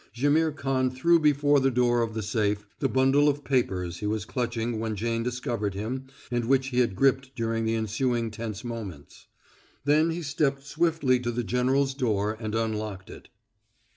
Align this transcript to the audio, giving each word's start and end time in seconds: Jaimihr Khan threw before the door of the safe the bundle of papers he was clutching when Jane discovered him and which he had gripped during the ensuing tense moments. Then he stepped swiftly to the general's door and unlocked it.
Jaimihr 0.15 0.51
Khan 0.51 0.89
threw 0.89 1.19
before 1.19 1.59
the 1.59 1.69
door 1.69 2.01
of 2.01 2.15
the 2.15 2.23
safe 2.23 2.65
the 2.79 2.89
bundle 2.89 3.29
of 3.29 3.43
papers 3.43 3.99
he 3.99 4.07
was 4.07 4.25
clutching 4.25 4.79
when 4.79 4.95
Jane 4.95 5.21
discovered 5.21 5.75
him 5.75 6.07
and 6.31 6.45
which 6.45 6.69
he 6.69 6.79
had 6.79 6.95
gripped 6.95 7.35
during 7.35 7.65
the 7.65 7.75
ensuing 7.75 8.31
tense 8.31 8.63
moments. 8.63 9.27
Then 9.85 10.09
he 10.09 10.23
stepped 10.23 10.65
swiftly 10.65 11.19
to 11.19 11.29
the 11.29 11.43
general's 11.43 11.93
door 11.93 12.35
and 12.39 12.55
unlocked 12.55 13.11
it. 13.11 13.29